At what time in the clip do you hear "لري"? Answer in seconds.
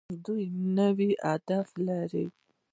1.87-2.25